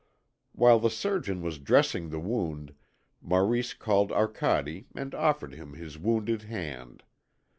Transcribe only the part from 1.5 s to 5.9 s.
dressing the wound Maurice called Arcade and offered him